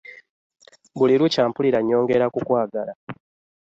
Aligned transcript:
Buli 0.97 1.13
lukya 1.19 1.43
mpulira 1.49 1.79
nnyongera 1.81 2.25
kukwagala. 2.33 2.93